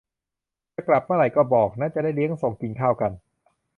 [0.75, 3.11] จะกลับเมื่อไหร่ก็บอกนะ จะได้เลี้ยงส่ง กินข้าวกัน